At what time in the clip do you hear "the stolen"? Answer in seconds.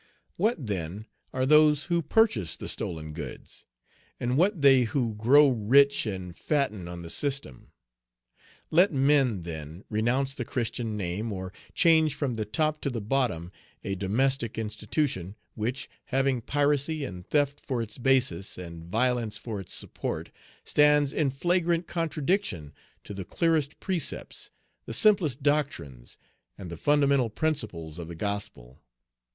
2.55-3.13